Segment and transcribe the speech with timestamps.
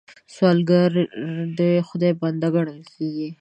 [0.33, 0.91] سوالګر
[1.59, 3.27] د خدای بنده ګڼل کېږي